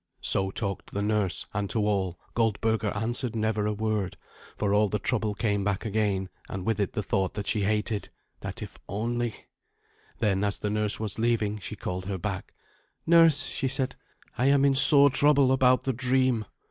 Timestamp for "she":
7.45-7.61, 11.61-11.75, 13.45-13.67